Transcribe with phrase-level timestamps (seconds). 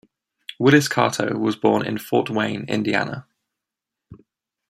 [0.57, 3.27] Willis Carto was born in Fort Wayne, Indiana.